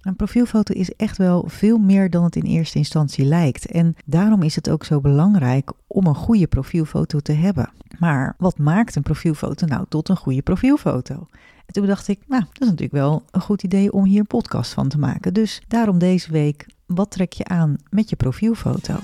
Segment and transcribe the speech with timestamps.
[0.00, 3.66] Een profielfoto is echt wel veel meer dan het in eerste instantie lijkt.
[3.66, 7.70] En daarom is het ook zo belangrijk om een goede profielfoto te hebben.
[7.98, 11.14] Maar wat maakt een profielfoto nou tot een goede profielfoto?
[11.66, 14.26] En toen dacht ik, nou, dat is natuurlijk wel een goed idee om hier een
[14.26, 15.34] podcast van te maken.
[15.34, 18.94] Dus daarom deze week, wat trek je aan met je profielfoto?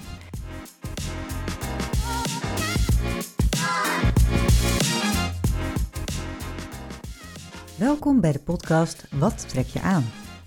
[7.79, 10.05] Welkom bij de podcast Wat trek je aan?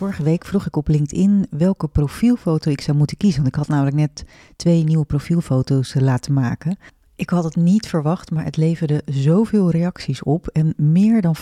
[0.00, 3.42] Vorige week vroeg ik op LinkedIn welke profielfoto ik zou moeten kiezen.
[3.42, 4.24] Want ik had namelijk net
[4.56, 6.78] twee nieuwe profielfoto's eh, laten maken.
[7.16, 10.46] Ik had het niet verwacht, maar het leverde zoveel reacties op.
[10.46, 11.36] En meer dan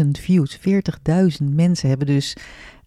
[0.00, 0.58] 40.000 views.
[0.58, 2.36] 40.000 mensen hebben dus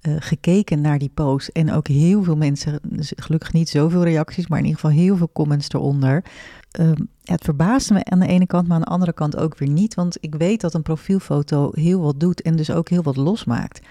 [0.02, 1.48] eh, gekeken naar die post.
[1.48, 5.18] En ook heel veel mensen, dus gelukkig niet zoveel reacties, maar in ieder geval heel
[5.18, 6.24] veel comments eronder.
[6.72, 9.70] Ehm, het verbaasde me aan de ene kant, maar aan de andere kant ook weer
[9.70, 9.94] niet.
[9.94, 13.82] Want ik weet dat een profielfoto heel wat doet en dus ook heel wat losmaakt.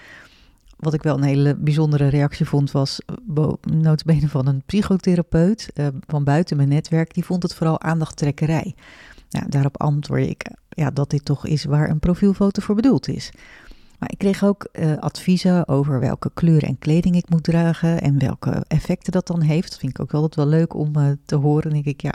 [0.81, 5.87] Wat ik wel een hele bijzondere reactie vond, was bo- notabene van een psychotherapeut eh,
[6.07, 7.13] van buiten mijn netwerk.
[7.13, 8.75] Die vond het vooral aandachttrekkerij.
[9.29, 13.31] Nou, daarop antwoord ik ja, dat dit toch is waar een profielfoto voor bedoeld is.
[13.99, 18.19] Maar ik kreeg ook eh, adviezen over welke kleur en kleding ik moet dragen en
[18.19, 19.69] welke effecten dat dan heeft.
[19.69, 21.71] Dat vind ik ook altijd wel leuk om eh, te horen.
[21.71, 22.13] Denk ik, ja,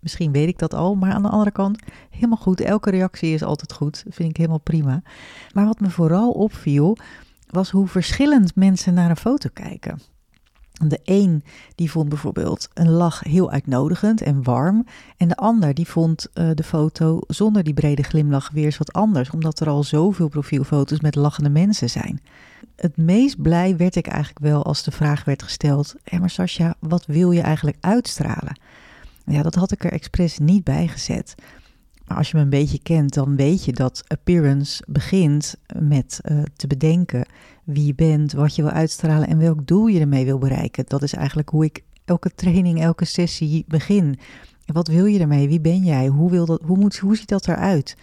[0.00, 1.78] misschien weet ik dat al, maar aan de andere kant,
[2.10, 2.60] helemaal goed.
[2.60, 5.02] Elke reactie is altijd goed, vind ik helemaal prima.
[5.52, 6.96] Maar wat me vooral opviel,
[7.50, 10.00] was hoe verschillend mensen naar een foto kijken.
[10.86, 11.44] De een
[11.74, 14.86] die vond bijvoorbeeld een lach heel uitnodigend en warm.
[15.16, 18.92] En de ander die vond eh, de foto zonder die brede glimlach weer eens wat
[18.92, 19.30] anders.
[19.30, 22.20] Omdat er al zoveel profielfoto's met lachende mensen zijn.
[22.76, 25.94] Het meest blij werd ik eigenlijk wel als de vraag werd gesteld.
[26.04, 28.60] Hé maar Sascha, wat wil je eigenlijk uitstralen?
[29.24, 31.34] Ja, dat had ik er expres niet bij gezet.
[32.16, 36.66] Als je me een beetje kent, dan weet je dat appearance begint met uh, te
[36.66, 37.26] bedenken
[37.64, 40.84] wie je bent, wat je wil uitstralen en welk doel je ermee wil bereiken.
[40.86, 44.18] Dat is eigenlijk hoe ik elke training, elke sessie begin.
[44.66, 45.48] Wat wil je ermee?
[45.48, 46.06] Wie ben jij?
[46.06, 47.96] Hoe, wil dat, hoe, moet, hoe ziet dat eruit?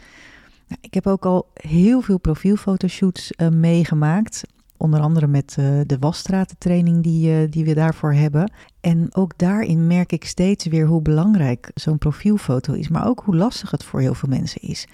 [0.68, 4.44] Nou, ik heb ook al heel veel profielfotoshoots uh, meegemaakt.
[4.78, 8.52] Onder andere met uh, de wasstratentraining die, uh, die we daarvoor hebben.
[8.82, 13.36] En ook daarin merk ik steeds weer hoe belangrijk zo'n profielfoto is, maar ook hoe
[13.36, 14.88] lastig het voor heel veel mensen is.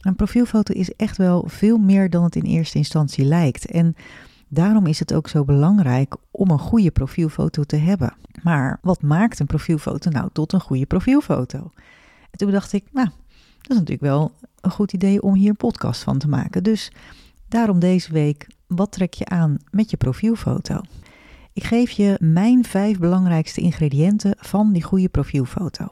[0.00, 3.66] Een profielfoto is echt wel veel meer dan het in eerste instantie lijkt.
[3.66, 3.96] En
[4.48, 8.14] daarom is het ook zo belangrijk om een goede profielfoto te hebben.
[8.42, 11.70] Maar wat maakt een profielfoto nou tot een goede profielfoto?
[12.30, 13.08] En toen dacht ik, nou,
[13.58, 16.62] dat is natuurlijk wel een goed idee om hier een podcast van te maken.
[16.62, 16.92] Dus
[17.48, 20.80] daarom deze week wat trek je aan met je profielfoto?
[21.52, 25.86] Ik geef je mijn vijf belangrijkste ingrediënten van die goede profielfoto.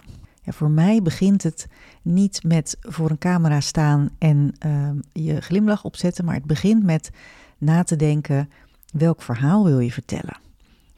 [0.44, 1.66] Voor mij begint het
[2.02, 7.10] niet met voor een camera staan en uh, je glimlach opzetten, maar het begint met
[7.58, 8.50] na te denken:
[8.92, 10.38] welk verhaal wil je vertellen?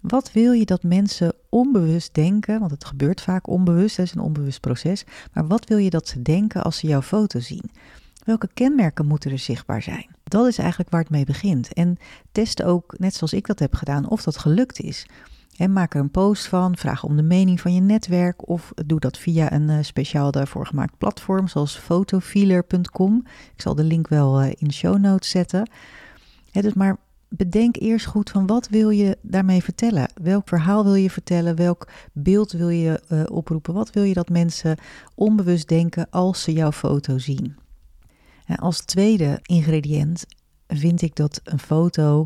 [0.01, 2.59] Wat wil je dat mensen onbewust denken?
[2.59, 5.05] Want het gebeurt vaak onbewust, het is een onbewust proces.
[5.33, 7.71] Maar wat wil je dat ze denken als ze jouw foto zien?
[8.25, 10.07] Welke kenmerken moeten er zichtbaar zijn?
[10.29, 11.73] Dat is eigenlijk waar het mee begint.
[11.73, 11.97] En
[12.33, 15.07] test ook, net zoals ik dat heb gedaan, of dat gelukt is.
[15.57, 19.01] En maak er een post van, vraag om de mening van je netwerk of doe
[19.01, 23.23] dat via een uh, speciaal daarvoor gemaakt platform zoals fotofeeler.com.
[23.55, 25.71] Ik zal de link wel uh, in de show notes zetten.
[26.53, 26.97] Dus maar
[27.29, 30.11] bedenk eerst goed van wat wil je daarmee vertellen?
[30.23, 31.57] Welk verhaal wil je vertellen?
[31.57, 33.75] Welk beeld wil je uh, oproepen?
[33.75, 34.77] Wat wil je dat mensen
[35.15, 37.57] onbewust denken als ze jouw foto zien?
[38.57, 40.27] Als tweede ingrediënt
[40.67, 42.25] vind ik dat een foto,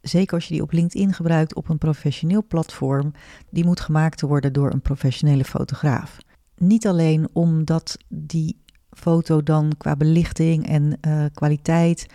[0.00, 3.12] zeker als je die op LinkedIn gebruikt op een professioneel platform,
[3.50, 6.18] die moet gemaakt worden door een professionele fotograaf.
[6.56, 8.60] Niet alleen omdat die
[8.90, 12.06] foto dan qua belichting en uh, kwaliteit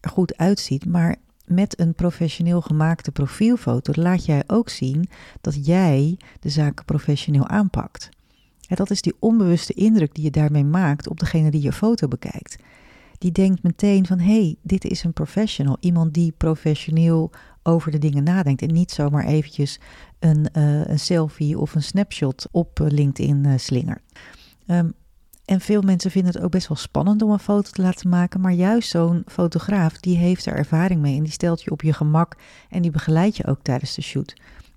[0.00, 5.08] er goed uitziet, maar met een professioneel gemaakte profielfoto laat jij ook zien
[5.40, 8.08] dat jij de zaken professioneel aanpakt.
[8.68, 12.56] Dat is die onbewuste indruk die je daarmee maakt op degene die je foto bekijkt.
[13.18, 15.76] Die denkt meteen van, hé, hey, dit is een professional.
[15.80, 17.30] Iemand die professioneel
[17.62, 18.62] over de dingen nadenkt.
[18.62, 19.80] En niet zomaar eventjes
[20.18, 24.02] een, uh, een selfie of een snapshot op LinkedIn uh, slingert.
[24.66, 24.94] Um,
[25.44, 28.40] En veel mensen vinden het ook best wel spannend om een foto te laten maken.
[28.40, 31.16] Maar juist zo'n fotograaf, die heeft er ervaring mee.
[31.16, 32.36] En die stelt je op je gemak
[32.68, 34.34] en die begeleidt je ook tijdens de shoot.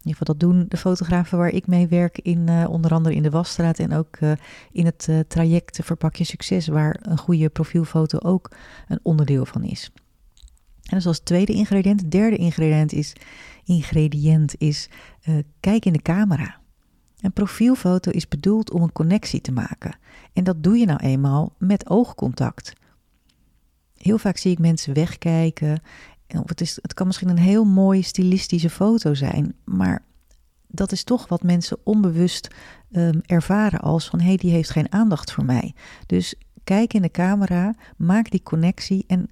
[0.08, 3.16] In ieder geval, dat doen de fotografen waar ik mee werk, in, uh, onder andere
[3.16, 4.32] in de Wasstraat en ook uh,
[4.72, 8.52] in het uh, traject Verpak je Succes, waar een goede profielfoto ook
[8.88, 9.92] een onderdeel van is.
[9.96, 12.12] En dat is als tweede ingrediënt.
[12.12, 13.14] Derde ingrediënt is,
[13.66, 14.90] ingrediënt is
[15.60, 16.60] kijk in de camera.
[17.20, 19.98] Een profielfoto is bedoeld om een connectie te maken.
[20.34, 22.74] En dat doe je nou eenmaal met oogcontact.
[23.98, 25.82] Heel vaak zie ik mensen wegkijken.
[26.28, 30.04] Het, is, het kan misschien een heel mooie stilistische foto zijn, maar
[30.68, 32.48] dat is toch wat mensen onbewust
[32.92, 35.74] um, ervaren als van hé, hey, die heeft geen aandacht voor mij.
[36.06, 39.30] Dus kijk in de camera, maak die connectie en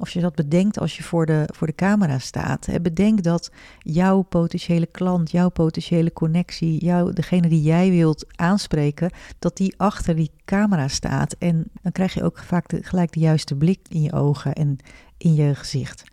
[0.00, 2.66] of je dat bedenkt als je voor de, voor de camera staat.
[2.66, 9.10] Hè, bedenk dat jouw potentiële klant, jouw potentiële connectie, jou, degene die jij wilt aanspreken,
[9.38, 11.36] dat die achter die camera staat.
[11.38, 14.76] En dan krijg je ook vaak de, gelijk de juiste blik in je ogen en
[15.16, 16.04] in je gezicht.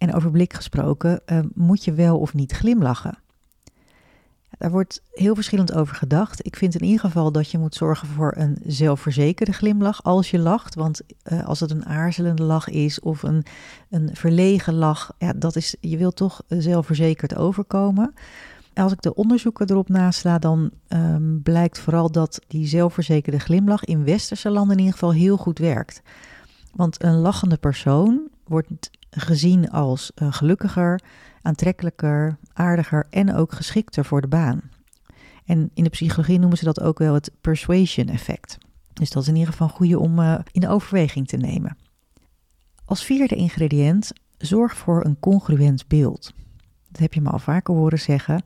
[0.00, 3.18] En over blik gesproken, uh, moet je wel of niet glimlachen?
[4.58, 6.46] Daar wordt heel verschillend over gedacht.
[6.46, 10.38] Ik vind in ieder geval dat je moet zorgen voor een zelfverzekerde glimlach als je
[10.38, 10.74] lacht.
[10.74, 11.00] Want
[11.32, 13.44] uh, als het een aarzelende lach is of een,
[13.90, 18.14] een verlegen lach, ja, dat is, je wilt toch zelfverzekerd overkomen.
[18.74, 24.04] Als ik de onderzoeken erop nasla, dan um, blijkt vooral dat die zelfverzekerde glimlach in
[24.04, 26.02] westerse landen in ieder geval heel goed werkt.
[26.74, 31.00] Want een lachende persoon wordt gezien als uh, gelukkiger,
[31.42, 34.60] aantrekkelijker, aardiger en ook geschikter voor de baan.
[35.44, 38.58] En in de psychologie noemen ze dat ook wel het persuasion effect.
[38.92, 41.76] Dus dat is in ieder geval een goede om uh, in de overweging te nemen.
[42.84, 46.32] Als vierde ingrediënt, zorg voor een congruent beeld.
[46.88, 48.42] Dat heb je me al vaker horen zeggen.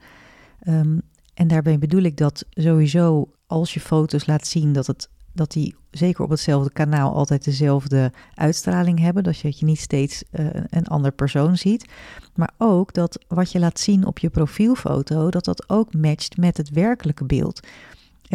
[0.68, 1.02] Um,
[1.34, 5.74] en daarbij bedoel ik dat sowieso als je foto's laat zien dat het dat die
[5.90, 9.24] zeker op hetzelfde kanaal altijd dezelfde uitstraling hebben.
[9.24, 11.88] Dat je, niet steeds uh, een ander persoon ziet.
[12.34, 16.56] Maar ook dat wat je laat zien op je profielfoto, dat dat ook matcht met
[16.56, 17.60] het werkelijke beeld.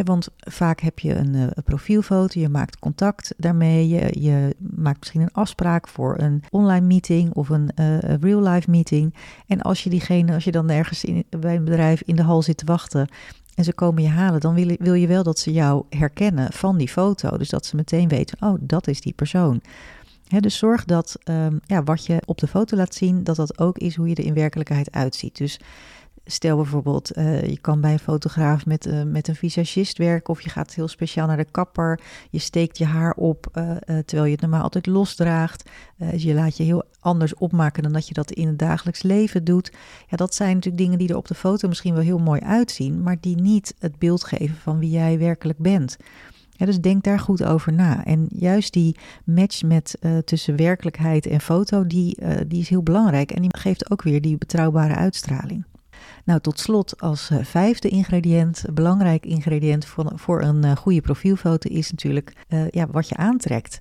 [0.04, 5.00] Want vaak heb je een, uh, een, profielfoto, je maakt contact daarmee, je, je, maakt
[5.00, 9.16] misschien een afspraak voor een online meeting of een uh, real-life meeting.
[9.48, 12.42] En als je diegene, als je dan ergens in, bij een bedrijf in de hal
[12.42, 13.08] zit te wachten
[13.60, 16.78] en ze komen je halen, dan wil, wil je wel dat ze jou herkennen van
[16.78, 17.38] die foto.
[17.38, 19.62] Dus dat ze meteen weten, oh, dat is die persoon.
[20.40, 23.78] Dus zorg dat um, ja, wat je op de foto laat zien, dat dat ook
[23.78, 25.38] is hoe je er in werkelijkheid uitziet.
[25.38, 25.60] Dus
[26.32, 30.42] Stel bijvoorbeeld, uh, je kan bij een fotograaf met, uh, met een visagist werken of
[30.42, 32.00] je gaat heel speciaal naar de kapper.
[32.30, 35.70] Je steekt je haar op uh, terwijl je het normaal altijd losdraagt.
[35.98, 39.44] Dus je laat je heel anders opmaken dan dat je dat in het dagelijks leven
[39.44, 39.72] doet.
[40.08, 43.04] Ja, dat zijn natuurlijk dingen die er op de foto misschien wel heel mooi uitzien,
[43.04, 45.98] maar die niet het beeld geven van wie jij werkelijk bent.
[46.58, 48.06] Dus denk daar goed over na.
[48.06, 52.18] En juist die match met, tussen werkelijkheid en foto, die,
[52.48, 53.32] die is heel belangrijk.
[53.32, 55.66] En die geeft ook weer die betrouwbare uitstraling.
[56.30, 61.70] Nou, tot slot als uh, vijfde ingrediënt, belangrijk ingrediënt voor, voor een uh, goede profielfoto
[61.70, 63.80] is natuurlijk uh, ja, wat je aantrekt.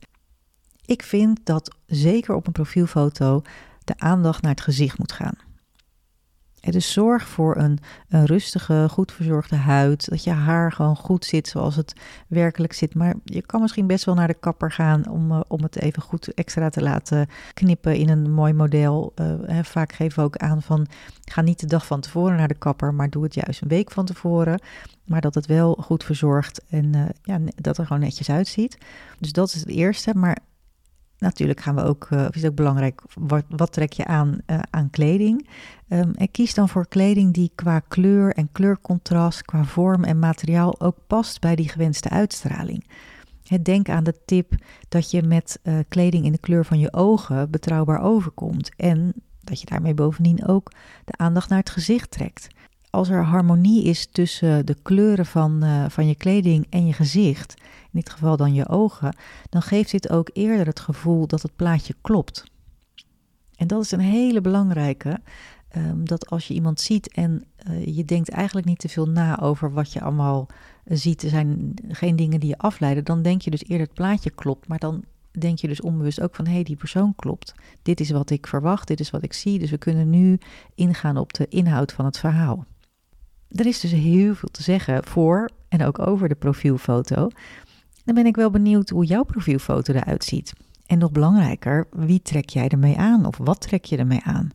[0.86, 3.42] Ik vind dat zeker op een profielfoto
[3.84, 5.47] de aandacht naar het gezicht moet gaan.
[6.60, 7.78] Dus zorg voor een,
[8.08, 10.10] een, rustige, goed verzorgde huid.
[10.10, 11.92] Dat je haar gewoon goed zit zoals het
[12.26, 12.94] werkelijk zit.
[12.94, 16.02] Maar je kan misschien best wel naar de kapper gaan om, uh, om het even
[16.02, 19.12] goed extra te laten knippen in een mooi model.
[19.20, 20.86] Uh, vaak geven we ook aan van
[21.24, 23.90] ga niet de dag van tevoren naar de kapper, maar doe het juist een week
[23.90, 24.60] van tevoren.
[25.04, 28.78] Maar dat het wel goed verzorgd en uh, ja, dat er gewoon netjes uitziet.
[29.18, 30.14] Dus dat is het eerste.
[30.14, 30.38] Maar
[31.18, 33.02] Natuurlijk gaan we ook, uh, is het ook belangrijk,
[33.48, 35.48] wat, trek je aan, uh, aan kleding?
[35.88, 40.80] Um, en kies dan voor kleding die qua kleur en kleurcontrast, qua vorm en materiaal
[40.80, 42.84] ook past bij die gewenste uitstraling.
[43.62, 44.52] Denk aan de tip
[44.88, 48.70] dat je met uh, kleding in de kleur van je ogen betrouwbaar overkomt.
[48.76, 50.72] En dat je daarmee bovendien ook
[51.04, 52.48] de aandacht naar het gezicht trekt.
[52.90, 57.54] Als er harmonie is tussen de kleuren van, uh, van je kleding en je gezicht,
[57.60, 59.16] in dit geval dan je ogen,
[59.48, 62.44] dan geeft dit ook eerder het gevoel dat het plaatje klopt.
[63.56, 65.20] En dat is een hele belangrijke,
[65.76, 69.40] um, dat als je iemand ziet en uh, je denkt eigenlijk niet te veel na
[69.40, 70.46] over wat je allemaal
[70.84, 74.30] ziet, er zijn geen dingen die je afleiden, dan denk je dus eerder het plaatje
[74.30, 77.54] klopt, maar dan denk je dus onbewust ook van hé, hey, die persoon klopt.
[77.82, 80.38] Dit is wat ik verwacht, dit is wat ik zie, dus we kunnen nu
[80.74, 82.66] ingaan op de inhoud van het verhaal.
[83.48, 87.28] Er is dus heel veel te zeggen voor en ook over de profielfoto.
[88.04, 90.52] Dan ben ik wel benieuwd hoe jouw profielfoto eruit ziet.
[90.86, 94.50] En nog belangrijker, wie trek jij ermee aan of wat trek je ermee aan?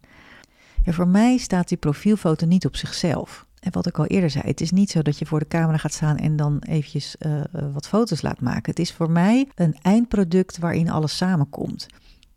[0.83, 3.45] Ja, voor mij staat die profielfoto niet op zichzelf.
[3.59, 5.77] En wat ik al eerder zei, het is niet zo dat je voor de camera
[5.77, 7.41] gaat staan en dan eventjes uh,
[7.73, 8.69] wat foto's laat maken.
[8.71, 11.87] Het is voor mij een eindproduct waarin alles samenkomt.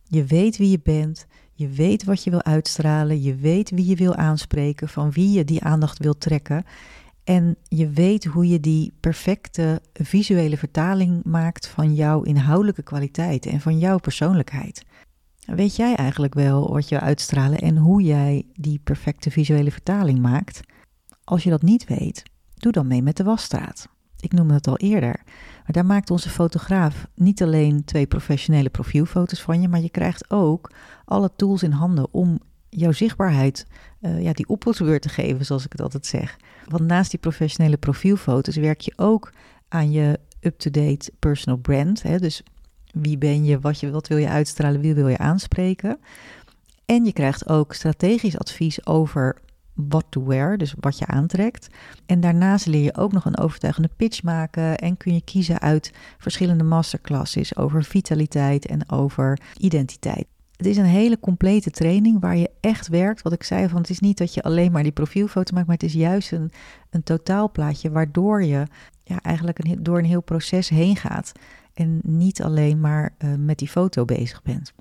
[0.04, 1.26] Je weet wie je bent,
[1.58, 5.44] je weet wat je wil uitstralen, je weet wie je wil aanspreken, van wie je
[5.44, 6.64] die aandacht wil trekken.
[7.24, 13.60] En je weet hoe je die perfecte visuele vertaling maakt van jouw inhoudelijke kwaliteiten en
[13.60, 14.84] van jouw persoonlijkheid.
[15.46, 20.60] Weet jij eigenlijk wel wat je uitstralen en hoe jij die perfecte visuele vertaling maakt?
[21.24, 22.22] Als je dat niet weet,
[22.54, 23.88] doe dan mee met de wasstraat.
[24.26, 25.20] Ik noemde het al eerder.
[25.24, 30.30] Maar daar maakt onze fotograaf niet alleen twee professionele profielfoto's van je, maar je krijgt
[30.30, 30.72] ook
[31.04, 33.66] alle tools in handen om jouw zichtbaarheid
[34.00, 36.36] uh, ja, die opvoedbeurt te geven, zoals ik het altijd zeg.
[36.68, 39.32] Want naast die professionele profielfoto's werk je ook
[39.68, 42.02] aan je up-to-date personal brand.
[42.02, 42.18] Hè?
[42.18, 42.42] Dus
[42.92, 45.98] wie ben je wat, je, wat wil je uitstralen, wie wil je aanspreken.
[46.86, 49.36] En je krijgt ook strategisch advies over
[49.76, 51.68] what to wear, dus wat je aantrekt.
[52.06, 55.92] En daarnaast leer je ook nog een overtuigende pitch maken en kun je kiezen uit
[56.18, 60.26] verschillende masterclasses over vitaliteit en over identiteit.
[60.56, 63.22] Het is een hele complete training waar je echt werkt.
[63.22, 65.76] Wat ik zei, van het is niet dat je alleen maar die profielfoto maakt, maar
[65.76, 66.50] het is juist een,
[66.90, 68.66] een totaalplaatje waardoor je
[69.02, 71.32] ja, eigenlijk door een heel proces heen gaat.
[71.74, 74.72] En niet alleen maar uh, met die foto bezig bent.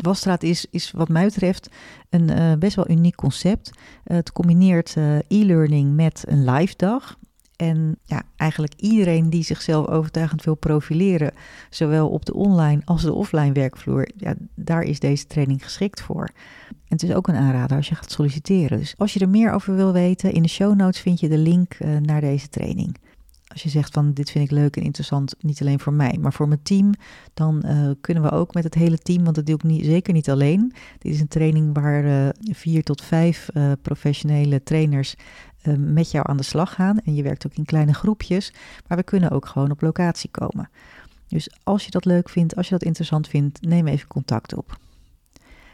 [0.00, 1.68] Wasstraat is, is wat mij betreft
[2.10, 3.70] een uh, best wel uniek concept.
[3.74, 4.96] Uh, het combineert
[5.28, 7.18] e-learning met een live dag.
[7.56, 11.32] En ja, eigenlijk iedereen die zichzelf overtuigend wil profileren,
[11.70, 16.30] zowel op de online als de offline werkvloer, ja, daar is deze training geschikt voor.
[16.68, 18.78] En het is ook een aanrader als je gaat solliciteren.
[18.78, 21.38] Dus als je er meer over wil weten, in de show notes vind je de
[21.38, 22.96] link naar deze training.
[23.52, 26.32] Als je zegt van dit vind ik leuk en interessant, niet alleen voor mij, maar
[26.32, 26.92] voor mijn team,
[27.34, 30.12] dan uh, kunnen we ook met het hele team, want dat doe ik niet, zeker
[30.12, 30.72] niet alleen.
[30.98, 33.48] Dit is een training waar uh, vier tot vijf
[33.82, 35.14] professionele trainers
[35.76, 36.98] met jou aan de slag gaan.
[36.98, 38.52] En je werkt ook in kleine groepjes.
[38.86, 40.70] Maar we kunnen ook gewoon op locatie komen.
[41.28, 44.78] Dus als je dat leuk vindt, als je dat interessant vindt, neem even contact op.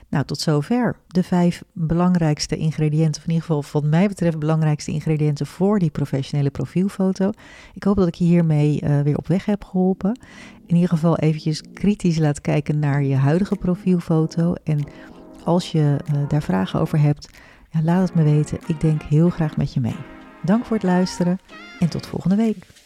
[0.09, 4.91] Nou, tot zover de vijf belangrijkste ingrediënten, of in ieder geval wat mij betreft belangrijkste
[4.91, 7.31] ingrediënten voor die professionele profielfoto.
[7.75, 10.21] Ik hoop dat ik je hiermee uh, weer op weg heb geholpen.
[10.67, 14.55] In ieder geval eventjes kritisch laat kijken naar je huidige profielfoto.
[14.65, 14.85] En
[15.45, 17.31] als je uh, daar vragen over hebt,
[17.71, 18.59] ja, laat het me weten.
[18.67, 19.97] Ik denk heel graag met je mee.
[20.43, 21.39] Dank voor het luisteren
[21.81, 22.86] en tot volgende week.